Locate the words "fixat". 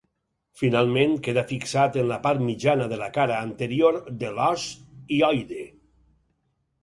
1.49-1.99